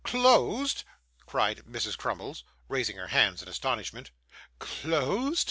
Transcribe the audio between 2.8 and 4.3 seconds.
her hands in astonishment.